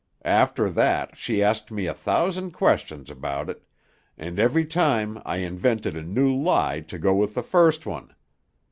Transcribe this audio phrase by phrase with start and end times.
[0.25, 3.61] After that she asked me a thousand questions about it,
[4.17, 8.15] and every time I invented a new lie to go with the first one.